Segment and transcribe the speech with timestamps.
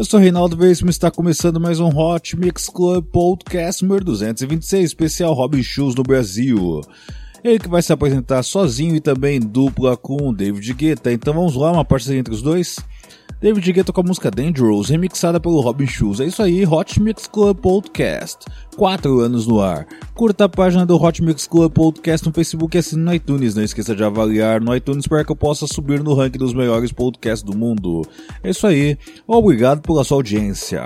[0.00, 5.34] Eu sou Reinaldo Veríssimo está começando mais um Hot Mix Club Podcast número 226, especial
[5.34, 6.80] Robin Shoes no Brasil.
[7.44, 11.12] Ele que vai se apresentar sozinho e também dupla com David Guetta.
[11.12, 12.78] Então vamos lá, uma parceria entre os dois.
[13.40, 16.20] David Guetta com a música Dangerous, remixada pelo Robin Schulz.
[16.20, 18.44] É isso aí, Hot Mix Club Podcast.
[18.76, 19.86] Quatro anos no ar.
[20.14, 23.54] Curta a página do Hot Mix Club Podcast no Facebook e assine no iTunes.
[23.54, 26.92] Não esqueça de avaliar no iTunes para que eu possa subir no ranking dos melhores
[26.92, 28.06] podcasts do mundo.
[28.44, 28.98] É isso aí.
[29.26, 30.84] Obrigado pela sua audiência.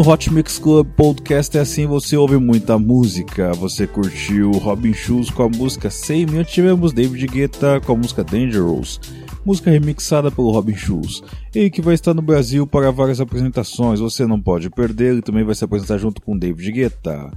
[0.00, 3.52] Hot Mix Club Podcast é assim, você ouve muita música.
[3.52, 8.24] Você curtiu Robin Schulz com a música Say Me, tivemos David Guetta com a música
[8.24, 9.00] Dangerous,
[9.44, 11.22] música remixada pelo Robin Schulz.
[11.54, 15.44] Ele que vai estar no Brasil para várias apresentações, você não pode perder, ele também
[15.44, 17.30] vai se apresentar junto com David Guetta.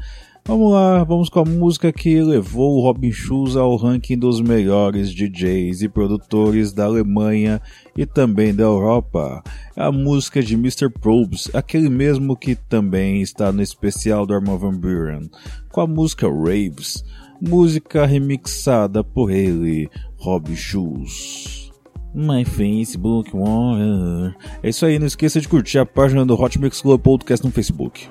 [0.47, 5.13] Vamos lá, vamos com a música que levou o Robin Schulz ao ranking dos melhores
[5.13, 7.61] DJs e produtores da Alemanha
[7.97, 9.43] e também da Europa.
[9.75, 10.89] É a música de Mr.
[10.89, 15.29] Probes, aquele mesmo que também está no especial do Armand Van Buren,
[15.69, 17.03] com a música Raves,
[17.41, 21.73] música remixada por ele, Robin Schulz.
[22.15, 24.33] My Facebook Warrior.
[24.63, 27.51] É isso aí, não esqueça de curtir a página do Hot Mix Club Podcast no
[27.51, 28.07] Facebook.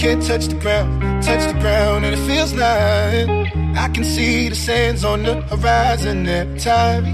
[0.00, 3.28] Touch the ground, touch the ground, and it feels like
[3.76, 7.04] I can see the sands on the horizon every time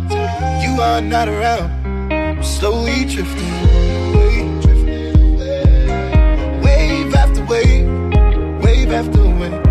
[0.63, 1.69] you are not around.
[2.13, 3.55] I'm slowly drifting
[4.15, 9.66] away, drifting away, wave after wave, wave after wave.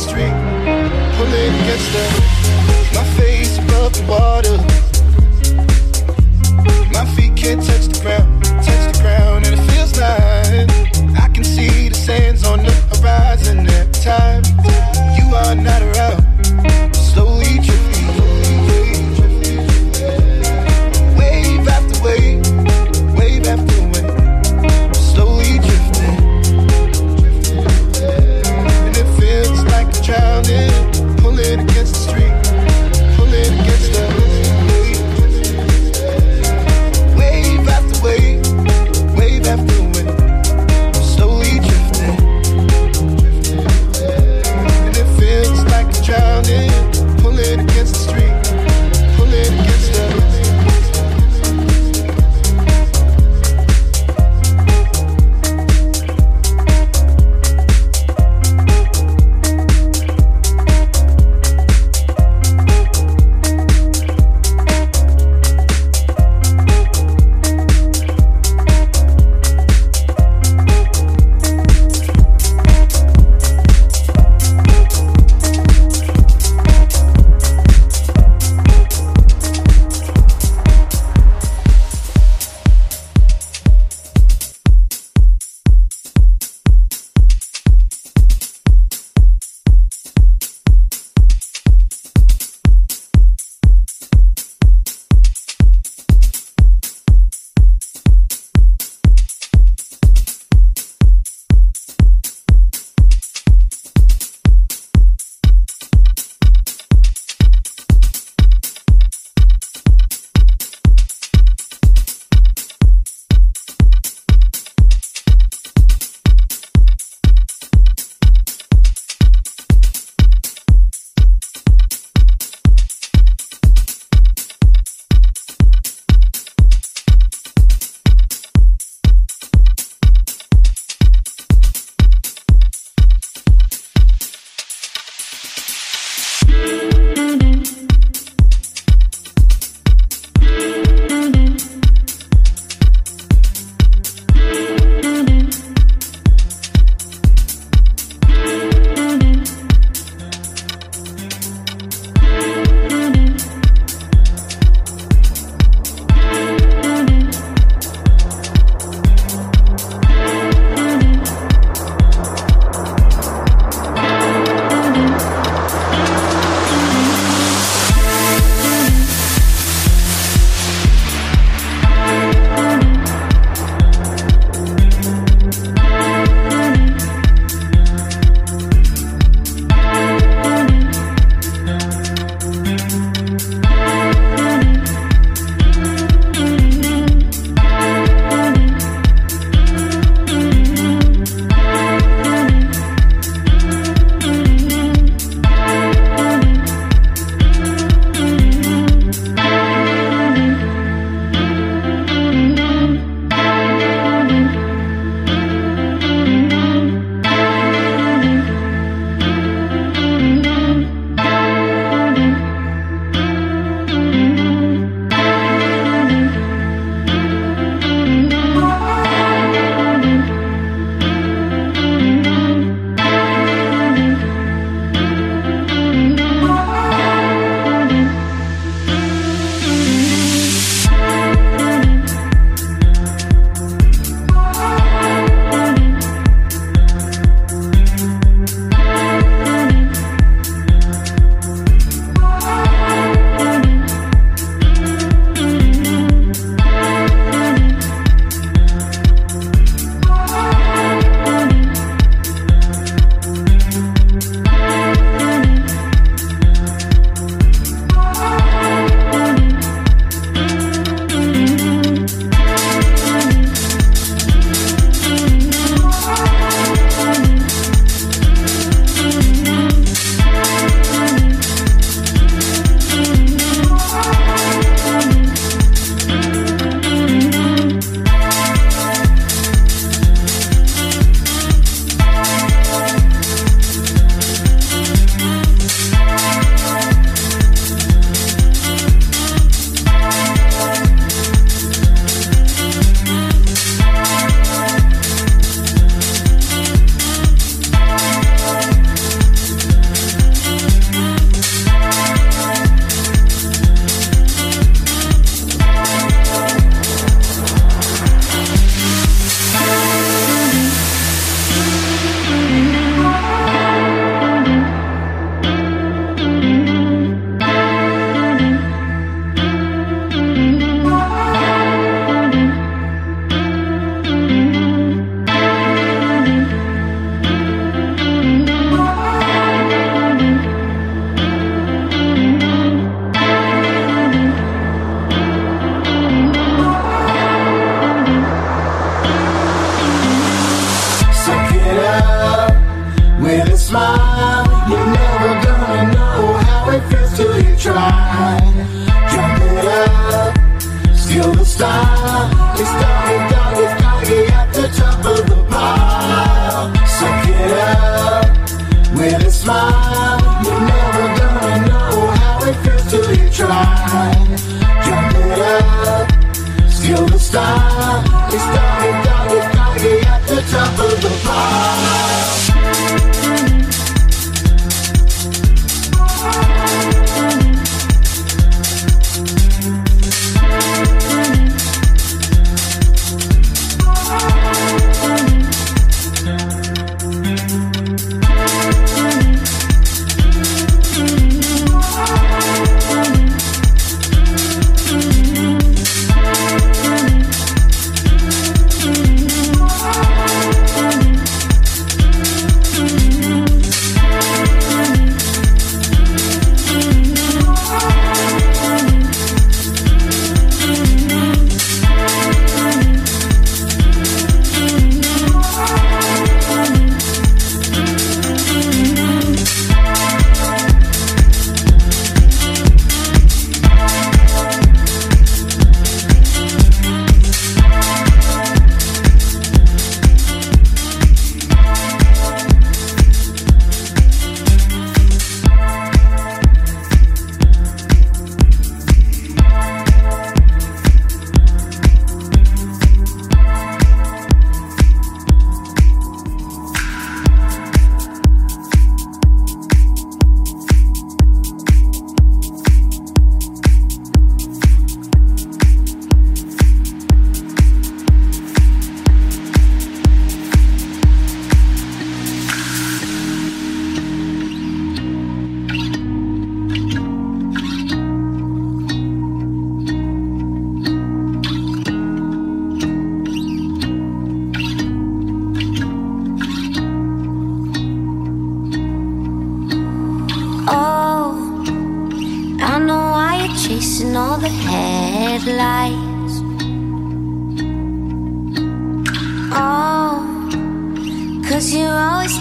[0.00, 0.29] street.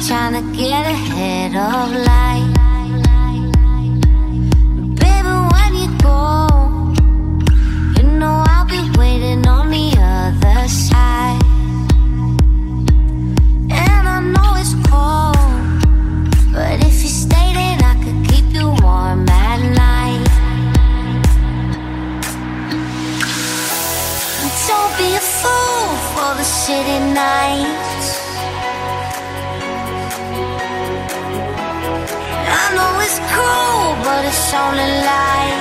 [0.10, 2.54] Trying to get ahead of life.
[5.02, 6.50] Baby, when you go,
[7.95, 11.43] you know I'll be waiting on the other side.
[13.69, 15.38] And I know it's cold.
[16.54, 20.26] But if you stay, then I could keep you warm at night.
[24.67, 27.68] Don't be a fool for the city nights.
[34.10, 35.59] But it's only light.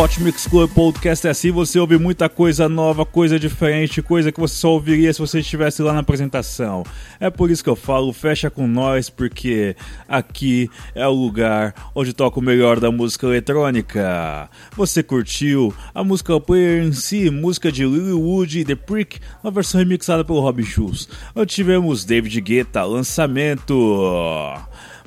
[0.00, 4.40] Hot Mix Club Podcast é assim, você ouve muita coisa nova, coisa diferente, coisa que
[4.40, 6.84] você só ouviria se você estivesse lá na apresentação.
[7.20, 9.76] É por isso que eu falo, fecha com nós, porque
[10.08, 14.48] aqui é o lugar onde toca o melhor da música eletrônica.
[14.74, 19.50] Você curtiu a música Player em si, música de Lily Wood e The Prick, uma
[19.50, 21.10] versão remixada pelo Robin Schulz.
[21.36, 23.74] Onde tivemos David Guetta, lançamento.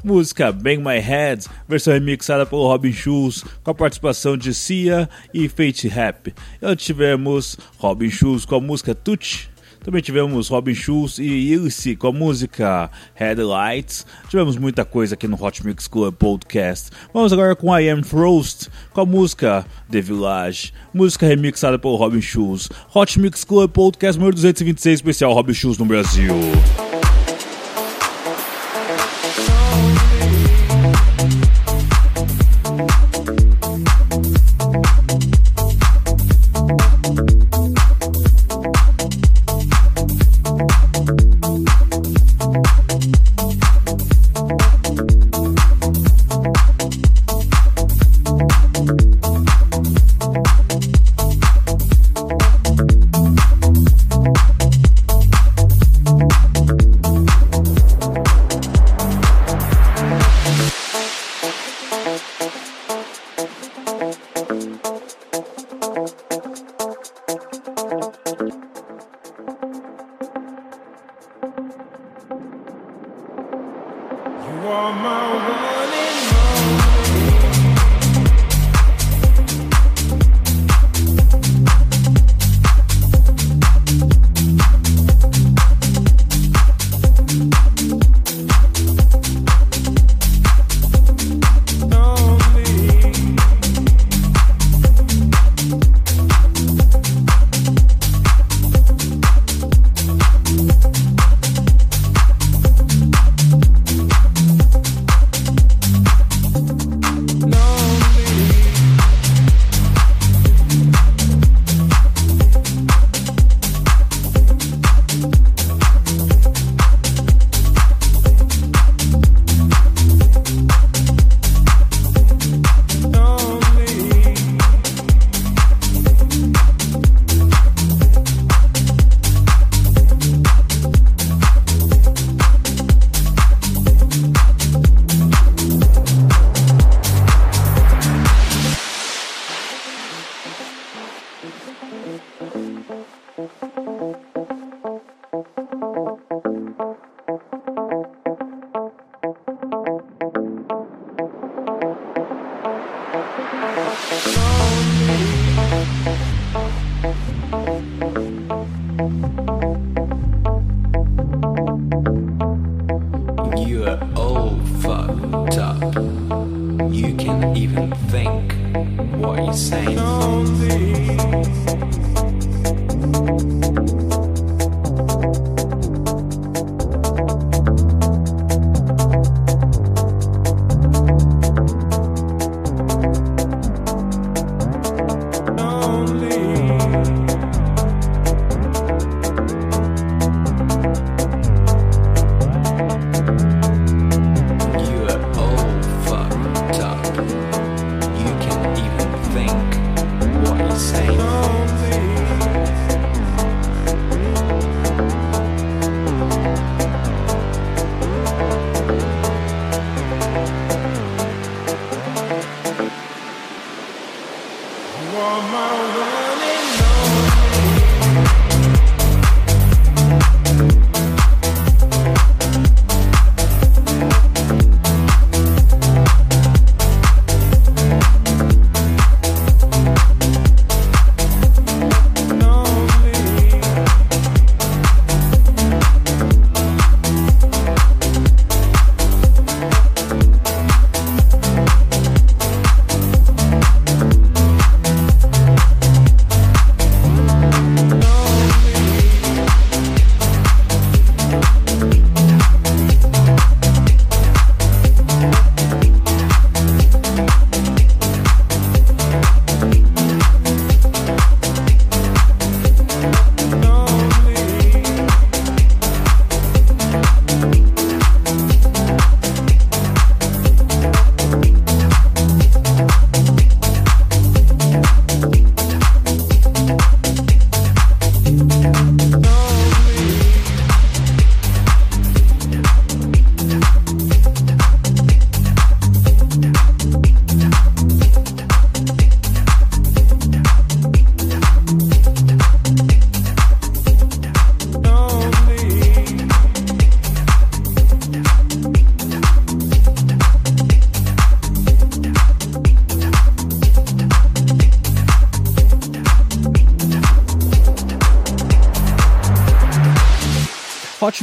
[0.04, 5.48] Música Bang My Head, versão remixada pelo Robin Schulz, com a participação de Cia e
[5.48, 6.34] Fate Rap.
[6.62, 9.54] E tivemos Robin Schulz com a música Touch.
[9.84, 14.06] Também tivemos Robin Schulz e Ilse com a música Headlights.
[14.30, 16.90] Tivemos muita coisa aqui no Hot Mix Club Podcast.
[17.14, 20.74] Vamos agora com I Am Frost com a música The Village.
[20.94, 22.70] Música remixada pelo Robin Schulz.
[22.96, 26.34] Hot Mix Club Podcast número 226, especial Robin Schulz no Brasil.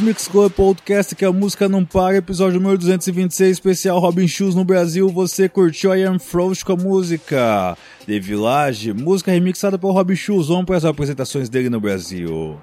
[0.00, 4.64] Mix Club Podcast, que a música não para, episódio número 226, especial Robin Shoes no
[4.64, 5.08] Brasil.
[5.10, 7.76] Você curtiu I Am Frost com a música
[8.06, 10.48] The Village, música remixada por Robin Shoes.
[10.48, 12.58] Vamos para as apresentações dele no Brasil.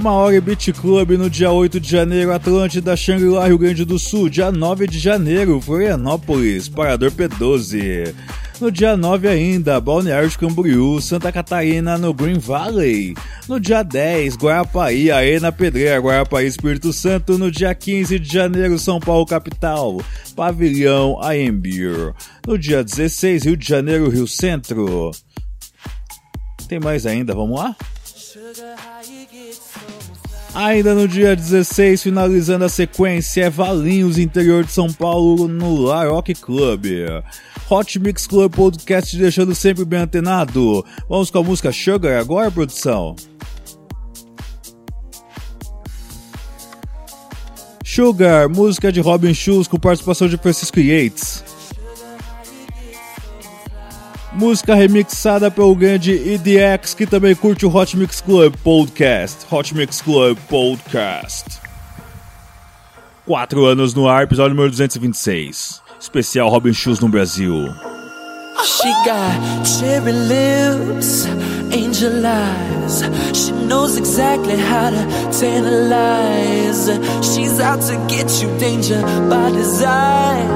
[0.00, 4.28] Maori Beach Club no dia 8 de janeiro, Atlântida, Shangri-La, Rio Grande do Sul.
[4.28, 8.14] Dia 9 de janeiro, Florianópolis, Parador P12.
[8.60, 13.14] No dia 9 ainda, Balneário de Camboriú, Santa Catarina, no Green Valley.
[13.48, 17.38] No dia 10, Guarapaí, Arena Pedreira, Guarapaí, Espírito Santo.
[17.38, 20.02] No dia 15 de janeiro, São Paulo, capital,
[20.36, 22.12] Pavilhão, Aembir.
[22.46, 25.10] No dia 16, Rio de Janeiro, Rio Centro.
[26.68, 27.74] Tem mais ainda, vamos lá?
[30.52, 36.04] Ainda no dia 16, finalizando a sequência, é Valinhos, interior de São Paulo, no La
[36.06, 36.86] Rock Club.
[37.68, 40.84] Hot Mix Club Podcast deixando sempre bem antenado.
[41.08, 43.14] Vamos com a música Sugar agora, produção?
[47.84, 51.44] Sugar, música de Robin Schulz com participação de Francisco Yates.
[54.40, 59.44] Música remixada pelo grande EDX, que também curte o Hot Mix Club Podcast.
[59.50, 61.60] Hot Mix Club Podcast.
[63.26, 65.82] Quatro anos no ar, episódio número 226.
[66.00, 67.68] Especial Robin Shoes no Brasil.
[68.64, 71.26] She got cherry lips,
[71.70, 73.02] angel eyes.
[73.34, 76.88] She knows exactly how to tantalize.
[77.22, 80.48] She's out to get you, danger by design.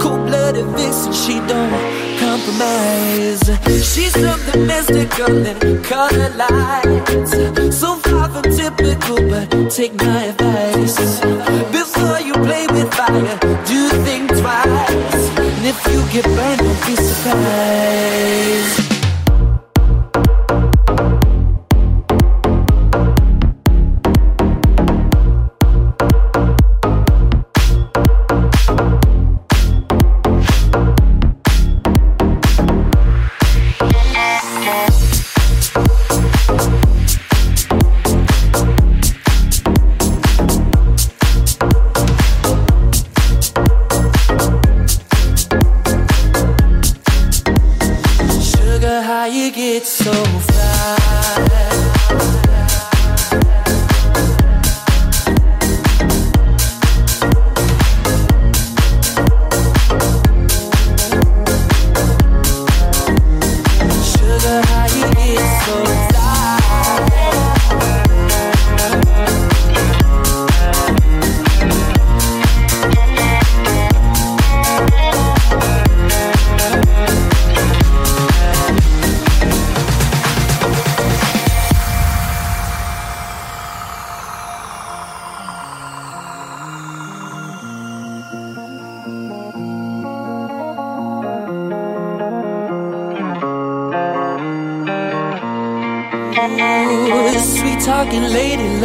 [0.00, 3.42] Cold blooded vixen, she don't compromise.
[3.66, 7.32] She's something mystical and color lights.
[7.78, 10.96] So far from typical, but take my advice.
[11.70, 15.24] Before you play with fire, do think twice.
[15.38, 18.87] And if you get burned, don't be surprised.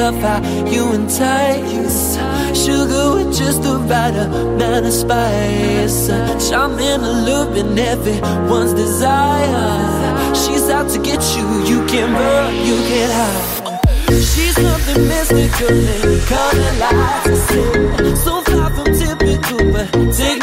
[0.03, 0.39] Love how
[0.73, 2.17] you entice.
[2.63, 6.07] Sugar with just the right amount of spice.
[6.49, 10.35] Charming, alluring, everyone's desire.
[10.41, 13.63] She's out to get you, you can't run, you can't hide.
[14.31, 17.43] She's something mystical and color lights.
[18.25, 20.42] So far from typical, but take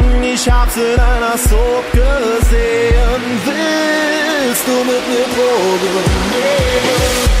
[0.33, 3.21] Ich hab's in einer Soap gesehen.
[3.43, 5.93] Willst du mit mir Drogen
[6.31, 7.40] nehmen?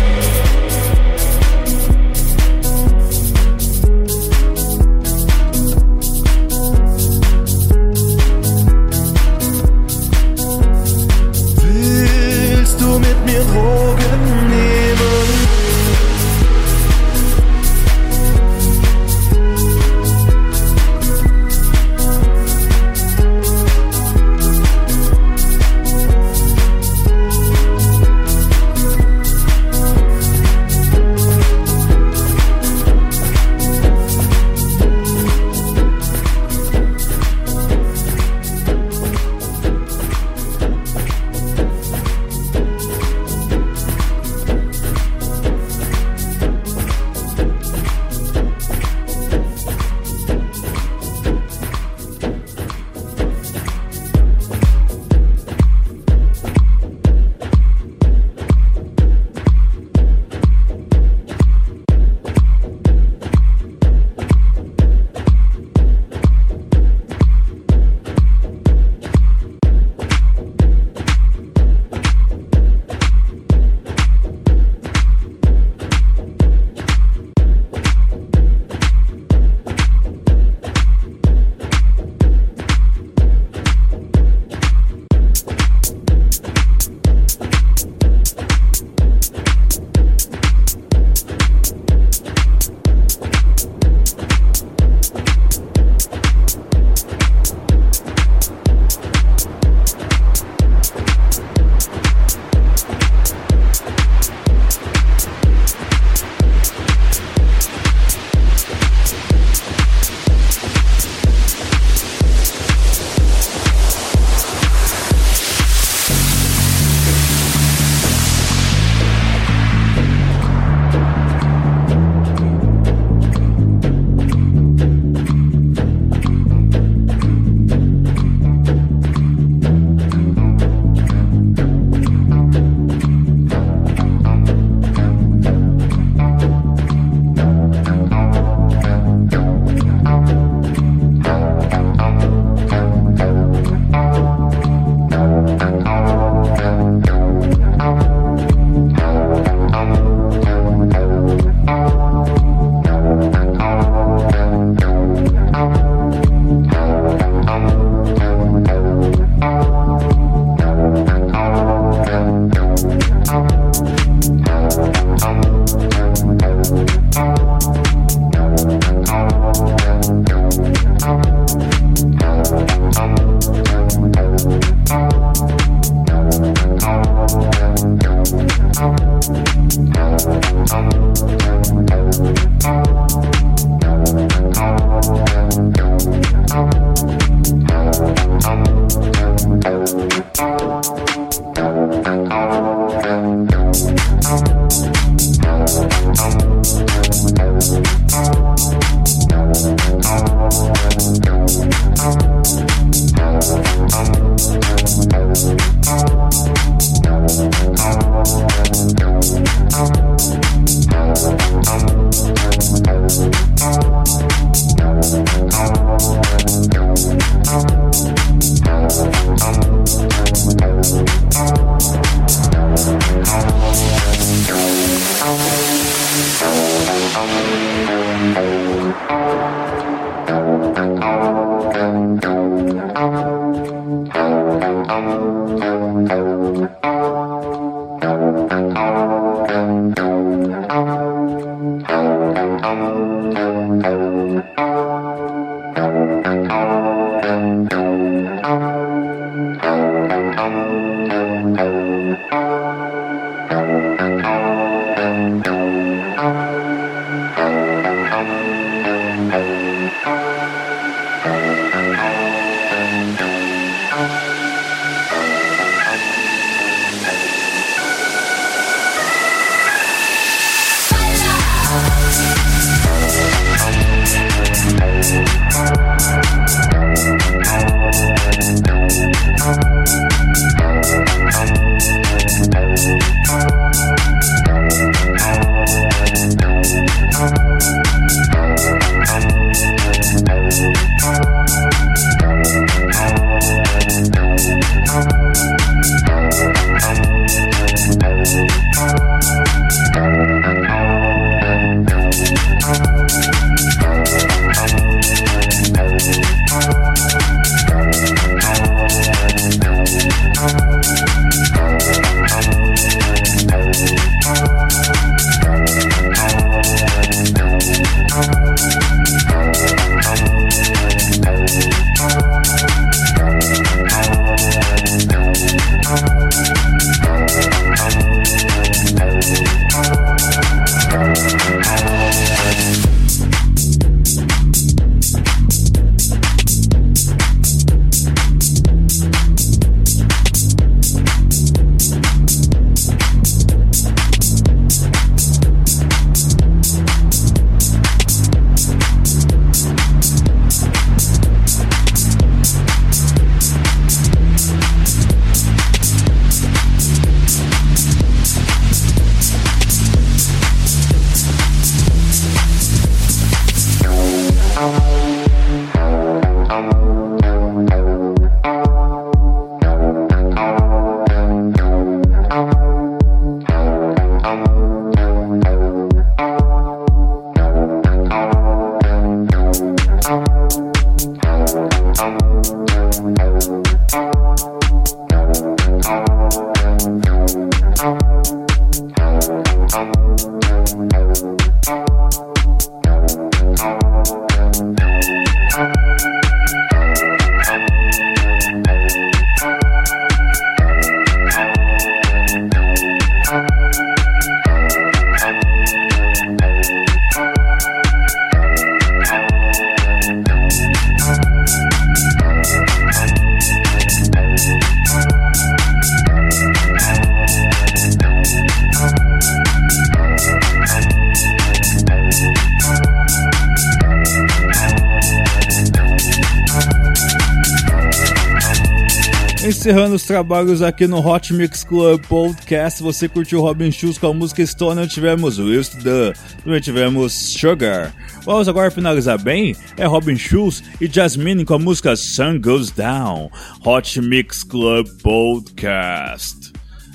[429.51, 434.13] Encerrando os trabalhos aqui no Hot Mix Club Podcast, você curtiu Robin Schulz com a
[434.13, 437.93] música Stoner, tivemos Wilst The, também tivemos Sugar.
[438.23, 443.29] Vamos agora finalizar bem, é Robin Schulz e Jasmine com a música Sun Goes Down,
[443.65, 446.53] Hot Mix Club Podcast.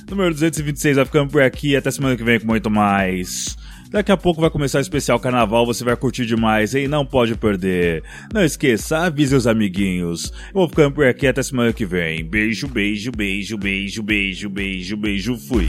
[0.08, 3.54] Número 226 vai ficando por aqui, até semana que vem com muito mais.
[3.90, 6.88] Daqui a pouco vai começar o especial carnaval, você vai curtir demais, hein?
[6.88, 8.02] Não pode perder.
[8.32, 10.32] Não esqueça, avise os amiguinhos.
[10.48, 12.24] Eu vou ficando por aqui até semana que vem.
[12.24, 15.68] Beijo, beijo, beijo, beijo, beijo, beijo, beijo, fui.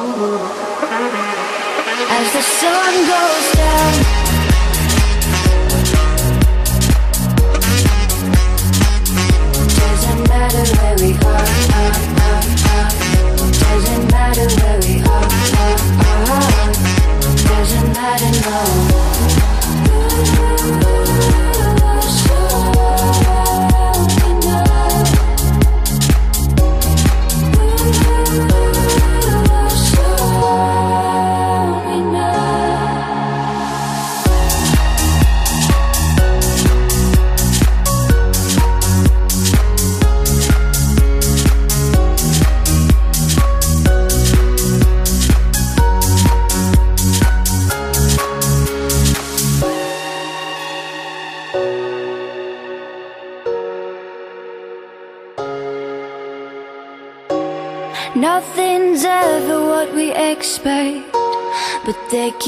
[0.00, 0.06] As
[2.32, 3.92] the sun goes down.
[9.76, 11.46] Doesn't matter where we are.
[13.60, 15.28] Doesn't matter where we are.
[17.36, 18.90] Doesn't matter, no.
[23.40, 23.59] Nothing's